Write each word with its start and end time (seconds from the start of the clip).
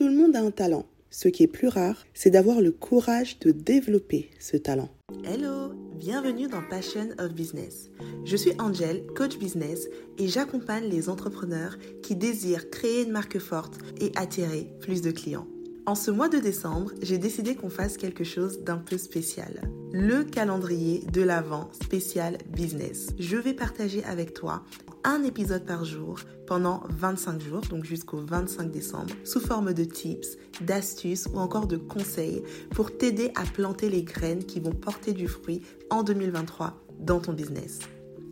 Tout 0.00 0.08
le 0.08 0.16
monde 0.16 0.34
a 0.34 0.40
un 0.40 0.50
talent. 0.50 0.86
Ce 1.10 1.28
qui 1.28 1.42
est 1.42 1.46
plus 1.46 1.68
rare, 1.68 2.06
c'est 2.14 2.30
d'avoir 2.30 2.62
le 2.62 2.70
courage 2.70 3.38
de 3.40 3.50
développer 3.50 4.30
ce 4.38 4.56
talent. 4.56 4.88
Hello, 5.24 5.74
bienvenue 5.98 6.48
dans 6.48 6.62
Passion 6.62 7.10
of 7.18 7.34
Business. 7.34 7.90
Je 8.24 8.34
suis 8.34 8.52
Angel, 8.58 9.04
coach 9.14 9.36
business, 9.36 9.90
et 10.16 10.26
j'accompagne 10.26 10.88
les 10.88 11.10
entrepreneurs 11.10 11.76
qui 12.02 12.16
désirent 12.16 12.70
créer 12.70 13.02
une 13.02 13.12
marque 13.12 13.38
forte 13.38 13.76
et 14.00 14.10
attirer 14.16 14.72
plus 14.80 15.02
de 15.02 15.10
clients. 15.10 15.46
En 15.84 15.94
ce 15.94 16.10
mois 16.10 16.30
de 16.30 16.38
décembre, 16.38 16.92
j'ai 17.02 17.18
décidé 17.18 17.54
qu'on 17.54 17.68
fasse 17.68 17.98
quelque 17.98 18.24
chose 18.24 18.60
d'un 18.60 18.78
peu 18.78 18.96
spécial. 18.96 19.60
Le 19.92 20.24
calendrier 20.24 21.04
de 21.12 21.20
l'Avent 21.20 21.68
spécial 21.82 22.38
business. 22.48 23.08
Je 23.18 23.36
vais 23.36 23.54
partager 23.54 24.02
avec 24.04 24.32
toi 24.32 24.62
un 25.04 25.22
épisode 25.22 25.64
par 25.64 25.84
jour 25.84 26.18
pendant 26.46 26.82
25 26.90 27.40
jours, 27.40 27.62
donc 27.62 27.84
jusqu'au 27.84 28.18
25 28.18 28.70
décembre, 28.70 29.14
sous 29.24 29.40
forme 29.40 29.72
de 29.72 29.84
tips, 29.84 30.36
d'astuces 30.60 31.26
ou 31.32 31.38
encore 31.38 31.66
de 31.66 31.76
conseils 31.76 32.42
pour 32.70 32.96
t'aider 32.96 33.32
à 33.34 33.44
planter 33.44 33.88
les 33.88 34.02
graines 34.02 34.44
qui 34.44 34.60
vont 34.60 34.72
porter 34.72 35.12
du 35.12 35.28
fruit 35.28 35.62
en 35.90 36.02
2023 36.02 36.74
dans 36.98 37.20
ton 37.20 37.32
business. 37.32 37.78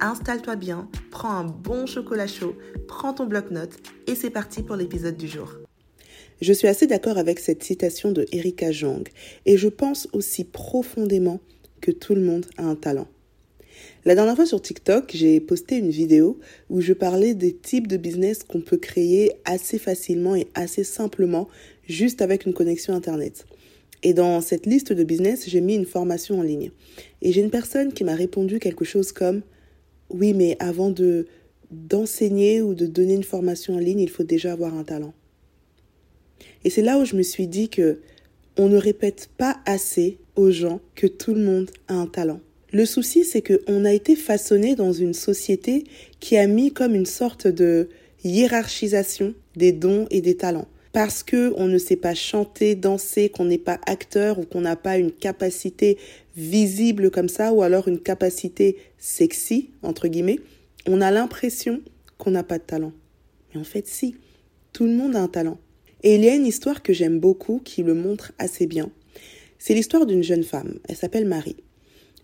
Installe-toi 0.00 0.56
bien, 0.56 0.88
prends 1.10 1.30
un 1.30 1.44
bon 1.44 1.86
chocolat 1.86 2.26
chaud, 2.26 2.56
prends 2.86 3.14
ton 3.14 3.26
bloc-notes 3.26 3.76
et 4.06 4.14
c'est 4.14 4.30
parti 4.30 4.62
pour 4.62 4.76
l'épisode 4.76 5.16
du 5.16 5.26
jour. 5.26 5.52
Je 6.40 6.52
suis 6.52 6.68
assez 6.68 6.86
d'accord 6.86 7.18
avec 7.18 7.40
cette 7.40 7.64
citation 7.64 8.12
de 8.12 8.26
Erika 8.30 8.70
Jong 8.70 9.08
et 9.44 9.56
je 9.56 9.68
pense 9.68 10.08
aussi 10.12 10.44
profondément 10.44 11.40
que 11.80 11.90
tout 11.90 12.14
le 12.14 12.20
monde 12.20 12.46
a 12.56 12.64
un 12.64 12.76
talent. 12.76 13.08
La 14.04 14.14
dernière 14.14 14.36
fois 14.36 14.46
sur 14.46 14.62
TikTok, 14.62 15.10
j'ai 15.14 15.40
posté 15.40 15.76
une 15.76 15.90
vidéo 15.90 16.38
où 16.70 16.80
je 16.80 16.92
parlais 16.92 17.34
des 17.34 17.54
types 17.54 17.86
de 17.86 17.96
business 17.96 18.42
qu'on 18.42 18.60
peut 18.60 18.76
créer 18.76 19.32
assez 19.44 19.78
facilement 19.78 20.36
et 20.36 20.46
assez 20.54 20.84
simplement 20.84 21.48
juste 21.88 22.22
avec 22.22 22.46
une 22.46 22.54
connexion 22.54 22.94
Internet. 22.94 23.46
Et 24.02 24.14
dans 24.14 24.40
cette 24.40 24.66
liste 24.66 24.92
de 24.92 25.04
business, 25.04 25.48
j'ai 25.48 25.60
mis 25.60 25.74
une 25.74 25.84
formation 25.84 26.38
en 26.38 26.42
ligne. 26.42 26.70
Et 27.20 27.32
j'ai 27.32 27.40
une 27.40 27.50
personne 27.50 27.92
qui 27.92 28.04
m'a 28.04 28.14
répondu 28.14 28.60
quelque 28.60 28.84
chose 28.84 29.12
comme 29.12 29.42
Oui, 30.10 30.32
mais 30.34 30.56
avant 30.60 30.90
de 30.90 31.26
d'enseigner 31.70 32.62
ou 32.62 32.74
de 32.74 32.86
donner 32.86 33.12
une 33.12 33.24
formation 33.24 33.74
en 33.74 33.78
ligne, 33.78 34.00
il 34.00 34.08
faut 34.08 34.22
déjà 34.22 34.52
avoir 34.52 34.74
un 34.74 34.84
talent. 34.84 35.12
Et 36.64 36.70
c'est 36.70 36.82
là 36.82 36.98
où 36.98 37.04
je 37.04 37.14
me 37.14 37.22
suis 37.22 37.46
dit 37.46 37.68
que 37.68 38.00
on 38.56 38.68
ne 38.68 38.76
répète 38.76 39.28
pas 39.36 39.58
assez 39.66 40.18
aux 40.34 40.50
gens 40.50 40.80
que 40.94 41.06
tout 41.06 41.34
le 41.34 41.42
monde 41.42 41.70
a 41.86 41.94
un 41.94 42.06
talent. 42.06 42.40
Le 42.70 42.84
souci, 42.84 43.24
c'est 43.24 43.40
qu'on 43.42 43.84
a 43.86 43.92
été 43.92 44.14
façonné 44.14 44.74
dans 44.74 44.92
une 44.92 45.14
société 45.14 45.84
qui 46.20 46.36
a 46.36 46.46
mis 46.46 46.70
comme 46.70 46.94
une 46.94 47.06
sorte 47.06 47.46
de 47.46 47.88
hiérarchisation 48.24 49.34
des 49.56 49.72
dons 49.72 50.06
et 50.10 50.20
des 50.20 50.36
talents. 50.36 50.68
Parce 50.92 51.22
que 51.22 51.54
on 51.56 51.66
ne 51.66 51.78
sait 51.78 51.96
pas 51.96 52.14
chanter, 52.14 52.74
danser, 52.74 53.30
qu'on 53.30 53.46
n'est 53.46 53.56
pas 53.56 53.80
acteur 53.86 54.38
ou 54.38 54.44
qu'on 54.44 54.60
n'a 54.60 54.76
pas 54.76 54.98
une 54.98 55.12
capacité 55.12 55.96
visible 56.36 57.10
comme 57.10 57.28
ça, 57.28 57.52
ou 57.52 57.62
alors 57.62 57.88
une 57.88 58.00
capacité 58.00 58.76
sexy, 58.98 59.70
entre 59.82 60.08
guillemets, 60.08 60.40
on 60.86 61.00
a 61.00 61.10
l'impression 61.10 61.80
qu'on 62.18 62.32
n'a 62.32 62.42
pas 62.42 62.58
de 62.58 62.64
talent. 62.64 62.92
Mais 63.52 63.60
en 63.60 63.64
fait, 63.64 63.86
si, 63.86 64.16
tout 64.72 64.84
le 64.84 64.92
monde 64.92 65.16
a 65.16 65.22
un 65.22 65.28
talent. 65.28 65.58
Et 66.02 66.16
il 66.16 66.24
y 66.24 66.28
a 66.28 66.34
une 66.34 66.46
histoire 66.46 66.82
que 66.82 66.92
j'aime 66.92 67.18
beaucoup 67.18 67.60
qui 67.64 67.82
le 67.82 67.94
montre 67.94 68.32
assez 68.38 68.66
bien. 68.66 68.90
C'est 69.58 69.74
l'histoire 69.74 70.06
d'une 70.06 70.22
jeune 70.22 70.44
femme. 70.44 70.78
Elle 70.88 70.96
s'appelle 70.96 71.26
Marie. 71.26 71.56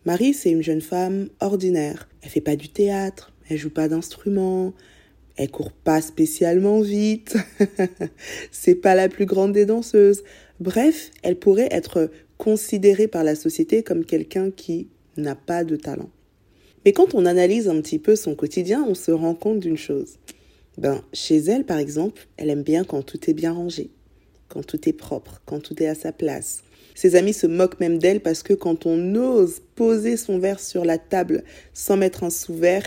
Marie, 0.06 0.34
c'est 0.34 0.50
une 0.50 0.62
jeune 0.62 0.83
femme 0.83 1.30
ordinaire. 1.41 2.08
Elle 2.22 2.28
fait 2.28 2.42
pas 2.42 2.56
du 2.56 2.69
théâtre, 2.69 3.33
elle 3.48 3.56
joue 3.56 3.70
pas 3.70 3.88
d'instrument, 3.88 4.74
elle 5.36 5.50
court 5.50 5.72
pas 5.72 6.02
spécialement 6.02 6.80
vite. 6.80 7.36
c'est 8.52 8.74
pas 8.74 8.94
la 8.94 9.08
plus 9.08 9.24
grande 9.24 9.52
des 9.52 9.64
danseuses. 9.64 10.22
Bref, 10.61 11.11
elle 11.22 11.38
pourrait 11.38 11.69
être 11.70 12.11
considérée 12.36 13.08
par 13.08 13.24
la 13.24 13.34
société 13.34 13.83
comme 13.83 14.05
quelqu'un 14.05 14.50
qui 14.50 14.88
n'a 15.16 15.34
pas 15.34 15.64
de 15.64 15.77
talent. 15.77 16.11
Mais 16.84 16.92
quand 16.92 17.14
on 17.14 17.24
analyse 17.24 17.68
un 17.68 17.80
petit 17.80 17.98
peu 17.98 18.14
son 18.14 18.34
quotidien, 18.34 18.84
on 18.86 18.95
se 18.95 19.11
rend 19.11 19.34
compte 19.34 19.61
d'une 19.61 19.79
chose. 19.79 20.18
Ben, 20.77 21.02
chez 21.14 21.39
elle, 21.39 21.64
par 21.64 21.79
exemple, 21.79 22.29
elle 22.36 22.50
aime 22.50 22.62
bien 22.62 22.84
quand 22.84 23.02
tout 23.02 23.30
est 23.30 23.34
bien 23.34 23.52
rangé, 23.52 23.90
quand 24.48 24.67
tout 24.67 24.86
est 24.86 24.92
propre, 24.92 25.40
quand 25.46 25.61
tout 25.61 25.83
est 25.83 25.86
à 25.86 25.95
sa 25.95 26.12
place. 26.12 26.62
Ses 26.94 27.16
amis 27.16 27.32
se 27.32 27.46
moquent 27.46 27.80
même 27.80 27.98
d'elle 27.98 28.20
parce 28.20 28.42
que 28.42 28.55
quand 28.55 28.86
on 28.86 29.14
ose 29.16 29.60
poser 29.74 30.16
son 30.16 30.38
verre 30.38 30.60
sur 30.60 30.84
la 30.84 30.98
table 30.98 31.42
sans 31.72 31.96
mettre 31.96 32.24
un 32.24 32.30
sous-verre, 32.30 32.84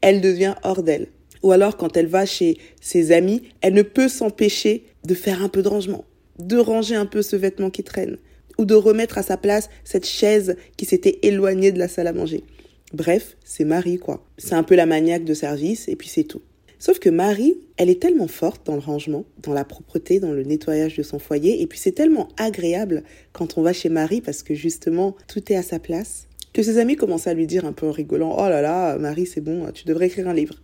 elle 0.00 0.20
devient 0.20 0.54
hors 0.62 0.82
d'elle. 0.82 1.08
Ou 1.42 1.52
alors 1.52 1.76
quand 1.76 1.96
elle 1.96 2.06
va 2.06 2.26
chez 2.26 2.58
ses 2.80 3.12
amis, 3.12 3.42
elle 3.60 3.74
ne 3.74 3.82
peut 3.82 4.08
s'empêcher 4.08 4.84
de 5.04 5.14
faire 5.14 5.42
un 5.42 5.48
peu 5.48 5.62
de 5.62 5.68
rangement, 5.68 6.04
de 6.38 6.58
ranger 6.58 6.94
un 6.94 7.06
peu 7.06 7.22
ce 7.22 7.36
vêtement 7.36 7.70
qui 7.70 7.82
traîne, 7.82 8.18
ou 8.58 8.64
de 8.64 8.74
remettre 8.74 9.18
à 9.18 9.22
sa 9.22 9.36
place 9.36 9.70
cette 9.84 10.06
chaise 10.06 10.56
qui 10.76 10.84
s'était 10.84 11.18
éloignée 11.22 11.72
de 11.72 11.78
la 11.78 11.88
salle 11.88 12.06
à 12.06 12.12
manger. 12.12 12.44
Bref, 12.92 13.36
c'est 13.44 13.64
Marie 13.64 13.98
quoi. 13.98 14.24
C'est 14.36 14.54
un 14.54 14.62
peu 14.62 14.74
la 14.74 14.86
maniaque 14.86 15.24
de 15.24 15.34
service 15.34 15.88
et 15.88 15.96
puis 15.96 16.08
c'est 16.08 16.24
tout. 16.24 16.42
Sauf 16.80 16.98
que 16.98 17.10
Marie, 17.10 17.60
elle 17.76 17.90
est 17.90 18.00
tellement 18.00 18.26
forte 18.26 18.64
dans 18.64 18.74
le 18.74 18.80
rangement, 18.80 19.26
dans 19.42 19.52
la 19.52 19.66
propreté, 19.66 20.18
dans 20.18 20.32
le 20.32 20.44
nettoyage 20.44 20.96
de 20.96 21.02
son 21.02 21.18
foyer, 21.18 21.60
et 21.60 21.66
puis 21.66 21.78
c'est 21.78 21.92
tellement 21.92 22.28
agréable 22.38 23.04
quand 23.32 23.58
on 23.58 23.62
va 23.62 23.74
chez 23.74 23.90
Marie 23.90 24.22
parce 24.22 24.42
que 24.42 24.54
justement 24.54 25.14
tout 25.28 25.52
est 25.52 25.56
à 25.56 25.62
sa 25.62 25.78
place, 25.78 26.26
que 26.54 26.62
ses 26.62 26.78
amis 26.78 26.96
commencent 26.96 27.26
à 27.26 27.34
lui 27.34 27.46
dire 27.46 27.66
un 27.66 27.74
peu 27.74 27.86
en 27.86 27.92
rigolant 27.92 28.34
Oh 28.38 28.48
là 28.48 28.62
là, 28.62 28.96
Marie, 28.96 29.26
c'est 29.26 29.42
bon, 29.42 29.70
tu 29.72 29.84
devrais 29.84 30.06
écrire 30.06 30.26
un 30.26 30.32
livre. 30.32 30.54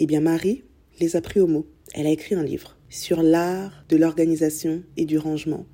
Eh 0.00 0.06
bien, 0.06 0.20
Marie 0.20 0.64
les 0.98 1.14
a 1.14 1.20
pris 1.20 1.38
au 1.38 1.46
mot. 1.46 1.66
Elle 1.94 2.08
a 2.08 2.10
écrit 2.10 2.34
un 2.34 2.42
livre 2.42 2.76
sur 2.88 3.22
l'art 3.22 3.84
de 3.88 3.96
l'organisation 3.96 4.82
et 4.96 5.04
du 5.04 5.18
rangement, 5.18 5.66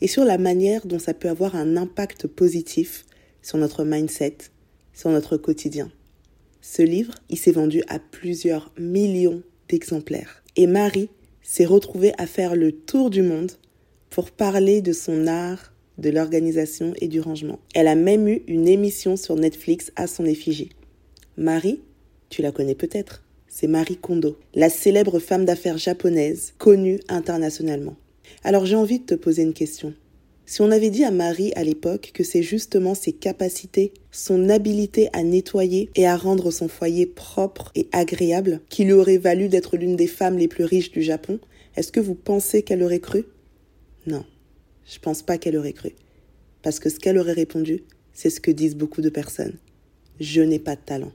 et 0.00 0.06
sur 0.06 0.24
la 0.24 0.38
manière 0.38 0.86
dont 0.86 0.98
ça 0.98 1.12
peut 1.12 1.28
avoir 1.28 1.56
un 1.56 1.76
impact 1.76 2.26
positif 2.26 3.04
sur 3.42 3.58
notre 3.58 3.84
mindset, 3.84 4.38
sur 4.94 5.10
notre 5.10 5.36
quotidien. 5.36 5.92
Ce 6.62 6.82
livre, 6.82 7.14
il 7.28 7.38
s'est 7.38 7.52
vendu 7.52 7.82
à 7.88 7.98
plusieurs 7.98 8.72
millions 8.78 9.42
d'exemplaires. 9.68 10.42
Et 10.56 10.66
Marie 10.66 11.08
s'est 11.42 11.64
retrouvée 11.64 12.12
à 12.18 12.26
faire 12.26 12.54
le 12.54 12.72
tour 12.72 13.10
du 13.10 13.22
monde 13.22 13.52
pour 14.10 14.30
parler 14.30 14.82
de 14.82 14.92
son 14.92 15.26
art, 15.26 15.72
de 15.98 16.10
l'organisation 16.10 16.92
et 17.00 17.08
du 17.08 17.20
rangement. 17.20 17.60
Elle 17.74 17.88
a 17.88 17.94
même 17.94 18.28
eu 18.28 18.42
une 18.46 18.68
émission 18.68 19.16
sur 19.16 19.36
Netflix 19.36 19.92
à 19.96 20.06
son 20.06 20.24
effigie. 20.24 20.70
Marie, 21.36 21.80
tu 22.28 22.42
la 22.42 22.52
connais 22.52 22.74
peut-être, 22.74 23.24
c'est 23.48 23.66
Marie 23.66 23.96
Kondo, 23.96 24.38
la 24.54 24.68
célèbre 24.68 25.18
femme 25.18 25.44
d'affaires 25.44 25.78
japonaise 25.78 26.54
connue 26.58 27.00
internationalement. 27.08 27.96
Alors 28.44 28.66
j'ai 28.66 28.76
envie 28.76 29.00
de 29.00 29.06
te 29.06 29.14
poser 29.14 29.42
une 29.42 29.54
question. 29.54 29.94
Si 30.50 30.62
on 30.62 30.72
avait 30.72 30.90
dit 30.90 31.04
à 31.04 31.12
Marie 31.12 31.52
à 31.54 31.62
l'époque 31.62 32.10
que 32.12 32.24
c'est 32.24 32.42
justement 32.42 32.96
ses 32.96 33.12
capacités, 33.12 33.92
son 34.10 34.48
habilité 34.48 35.08
à 35.12 35.22
nettoyer 35.22 35.90
et 35.94 36.08
à 36.08 36.16
rendre 36.16 36.50
son 36.50 36.66
foyer 36.66 37.06
propre 37.06 37.70
et 37.76 37.86
agréable 37.92 38.60
qui 38.68 38.82
lui 38.82 38.92
aurait 38.92 39.18
valu 39.18 39.48
d'être 39.48 39.76
l'une 39.76 39.94
des 39.94 40.08
femmes 40.08 40.38
les 40.38 40.48
plus 40.48 40.64
riches 40.64 40.90
du 40.90 41.02
Japon, 41.02 41.38
est-ce 41.76 41.92
que 41.92 42.00
vous 42.00 42.16
pensez 42.16 42.64
qu'elle 42.64 42.82
aurait 42.82 42.98
cru? 42.98 43.26
Non, 44.08 44.24
je 44.92 44.98
pense 44.98 45.22
pas 45.22 45.38
qu'elle 45.38 45.56
aurait 45.56 45.72
cru. 45.72 45.92
Parce 46.62 46.80
que 46.80 46.90
ce 46.90 46.98
qu'elle 46.98 47.18
aurait 47.18 47.30
répondu, 47.30 47.84
c'est 48.12 48.28
ce 48.28 48.40
que 48.40 48.50
disent 48.50 48.74
beaucoup 48.74 49.02
de 49.02 49.08
personnes. 49.08 49.56
Je 50.18 50.40
n'ai 50.40 50.58
pas 50.58 50.74
de 50.74 50.80
talent. 50.84 51.12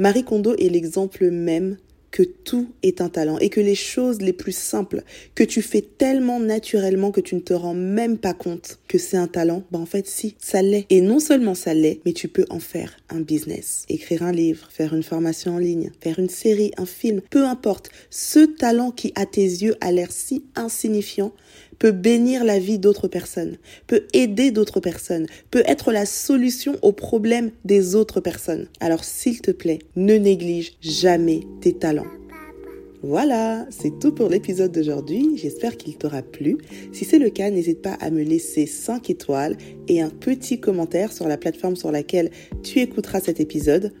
Marie 0.00 0.24
Kondo 0.24 0.56
est 0.56 0.70
l'exemple 0.70 1.30
même 1.30 1.76
que 2.10 2.22
tout 2.22 2.68
est 2.82 3.00
un 3.00 3.08
talent 3.08 3.38
et 3.38 3.48
que 3.48 3.60
les 3.60 3.74
choses 3.74 4.20
les 4.20 4.32
plus 4.32 4.56
simples 4.56 5.02
que 5.34 5.44
tu 5.44 5.62
fais 5.62 5.82
tellement 5.82 6.40
naturellement 6.40 7.10
que 7.10 7.20
tu 7.20 7.34
ne 7.34 7.40
te 7.40 7.54
rends 7.54 7.74
même 7.74 8.18
pas 8.18 8.34
compte 8.34 8.78
que 8.88 8.98
c'est 8.98 9.16
un 9.16 9.26
talent, 9.26 9.64
ben 9.70 9.80
en 9.80 9.86
fait 9.86 10.06
si, 10.06 10.34
ça 10.38 10.62
l'est. 10.62 10.86
Et 10.90 11.00
non 11.00 11.18
seulement 11.18 11.54
ça 11.54 11.74
l'est, 11.74 12.00
mais 12.04 12.12
tu 12.12 12.28
peux 12.28 12.46
en 12.50 12.60
faire 12.60 12.96
un 13.08 13.20
business. 13.20 13.84
Écrire 13.88 14.22
un 14.22 14.32
livre, 14.32 14.68
faire 14.70 14.94
une 14.94 15.02
formation 15.02 15.54
en 15.54 15.58
ligne, 15.58 15.90
faire 16.00 16.18
une 16.18 16.28
série, 16.28 16.72
un 16.76 16.86
film, 16.86 17.20
peu 17.30 17.44
importe. 17.44 17.90
Ce 18.10 18.40
talent 18.40 18.90
qui 18.90 19.12
à 19.14 19.26
tes 19.26 19.42
yeux 19.42 19.76
a 19.80 19.92
l'air 19.92 20.12
si 20.12 20.44
insignifiant 20.54 21.32
peut 21.78 21.92
bénir 21.92 22.44
la 22.44 22.58
vie 22.58 22.78
d'autres 22.78 23.08
personnes, 23.08 23.56
peut 23.86 24.04
aider 24.12 24.50
d'autres 24.50 24.80
personnes, 24.80 25.26
peut 25.50 25.64
être 25.66 25.92
la 25.92 26.06
solution 26.06 26.76
aux 26.82 26.92
problèmes 26.92 27.50
des 27.64 27.94
autres 27.94 28.20
personnes. 28.20 28.68
Alors 28.80 29.04
s'il 29.04 29.40
te 29.40 29.50
plaît, 29.50 29.78
ne 29.96 30.14
néglige 30.14 30.72
jamais 30.80 31.40
tes 31.60 31.72
talents. 31.72 32.06
Voilà, 33.02 33.66
c'est 33.70 34.00
tout 34.00 34.10
pour 34.10 34.28
l'épisode 34.28 34.72
d'aujourd'hui. 34.72 35.36
J'espère 35.36 35.76
qu'il 35.76 35.96
t'aura 35.96 36.22
plu. 36.22 36.58
Si 36.92 37.04
c'est 37.04 37.18
le 37.18 37.30
cas, 37.30 37.50
n'hésite 37.50 37.82
pas 37.82 37.92
à 38.00 38.10
me 38.10 38.22
laisser 38.22 38.66
5 38.66 39.10
étoiles 39.10 39.56
et 39.86 40.00
un 40.00 40.08
petit 40.08 40.58
commentaire 40.58 41.12
sur 41.12 41.28
la 41.28 41.36
plateforme 41.36 41.76
sur 41.76 41.92
laquelle 41.92 42.30
tu 42.62 42.80
écouteras 42.80 43.20
cet 43.20 43.38
épisode. 43.38 43.92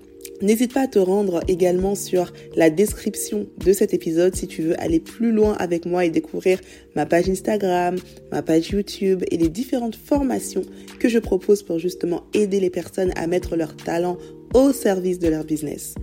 N'hésite 0.42 0.74
pas 0.74 0.82
à 0.82 0.86
te 0.86 0.98
rendre 0.98 1.40
également 1.48 1.94
sur 1.94 2.32
la 2.56 2.68
description 2.68 3.46
de 3.64 3.72
cet 3.72 3.94
épisode 3.94 4.34
si 4.36 4.46
tu 4.46 4.62
veux 4.62 4.80
aller 4.80 5.00
plus 5.00 5.32
loin 5.32 5.54
avec 5.58 5.86
moi 5.86 6.04
et 6.04 6.10
découvrir 6.10 6.60
ma 6.94 7.06
page 7.06 7.28
Instagram, 7.28 7.96
ma 8.30 8.42
page 8.42 8.70
YouTube 8.70 9.24
et 9.30 9.38
les 9.38 9.48
différentes 9.48 9.96
formations 9.96 10.62
que 10.98 11.08
je 11.08 11.18
propose 11.18 11.62
pour 11.62 11.78
justement 11.78 12.24
aider 12.34 12.60
les 12.60 12.70
personnes 12.70 13.12
à 13.16 13.26
mettre 13.26 13.56
leur 13.56 13.76
talent 13.76 14.18
au 14.54 14.72
service 14.72 15.18
de 15.18 15.28
leur 15.28 15.44
business. 15.44 15.94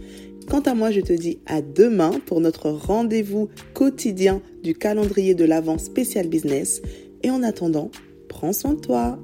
Quant 0.50 0.62
à 0.62 0.74
moi, 0.74 0.92
je 0.92 1.02
te 1.02 1.14
dis 1.14 1.40
à 1.46 1.62
demain 1.62 2.20
pour 2.26 2.42
notre 2.42 2.70
rendez-vous 2.70 3.50
quotidien 3.74 4.42
du 4.64 4.74
calendrier 4.74 5.36
de 5.36 5.46
l'Avent 5.46 5.78
spécial 5.78 6.28
business. 6.28 6.82
Et 7.24 7.30
en 7.30 7.44
attendant, 7.44 7.92
prends 8.28 8.54
soin 8.54 8.74
de 8.74 8.82
toi. 8.82 9.20